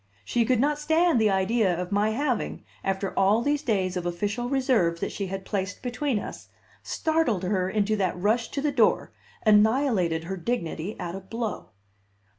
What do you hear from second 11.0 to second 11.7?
a blow.